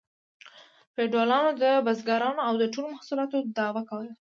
[0.93, 4.11] فیوډالانو د بزګرانو د ټولو محصولاتو دعوه کوله